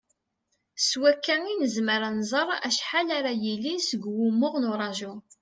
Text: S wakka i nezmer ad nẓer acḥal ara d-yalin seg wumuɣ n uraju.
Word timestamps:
S 0.85 0.89
wakka 1.01 1.35
i 1.51 1.53
nezmer 1.61 2.01
ad 2.09 2.13
nẓer 2.19 2.47
acḥal 2.67 3.07
ara 3.17 3.31
d-yalin 3.39 3.79
seg 3.89 4.01
wumuɣ 4.15 4.53
n 4.57 4.69
uraju. 4.71 5.13